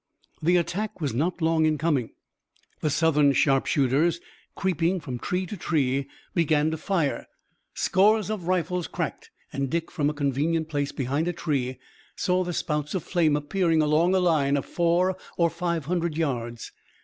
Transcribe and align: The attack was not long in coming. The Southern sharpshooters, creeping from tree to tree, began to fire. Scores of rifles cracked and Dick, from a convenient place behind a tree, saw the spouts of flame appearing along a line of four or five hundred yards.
The 0.41 0.57
attack 0.57 0.99
was 0.99 1.13
not 1.13 1.43
long 1.43 1.67
in 1.67 1.77
coming. 1.77 2.09
The 2.79 2.89
Southern 2.89 3.33
sharpshooters, 3.33 4.19
creeping 4.55 4.99
from 4.99 5.19
tree 5.19 5.45
to 5.45 5.55
tree, 5.55 6.07
began 6.33 6.71
to 6.71 6.77
fire. 6.77 7.27
Scores 7.75 8.31
of 8.31 8.47
rifles 8.47 8.87
cracked 8.87 9.29
and 9.53 9.69
Dick, 9.69 9.91
from 9.91 10.09
a 10.09 10.13
convenient 10.15 10.69
place 10.69 10.91
behind 10.91 11.27
a 11.27 11.33
tree, 11.33 11.77
saw 12.15 12.43
the 12.43 12.51
spouts 12.51 12.95
of 12.95 13.03
flame 13.03 13.35
appearing 13.35 13.83
along 13.83 14.15
a 14.15 14.19
line 14.19 14.57
of 14.57 14.65
four 14.65 15.15
or 15.37 15.51
five 15.51 15.85
hundred 15.85 16.17
yards. 16.17 16.71